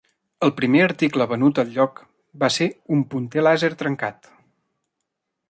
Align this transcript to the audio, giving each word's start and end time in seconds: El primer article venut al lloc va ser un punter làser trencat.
El 0.45 0.51
primer 0.59 0.79
article 0.85 1.27
venut 1.33 1.61
al 1.63 1.69
lloc 1.75 2.01
va 2.45 2.49
ser 2.57 2.69
un 2.97 3.05
punter 3.13 3.45
làser 3.49 3.71
trencat. 3.83 4.33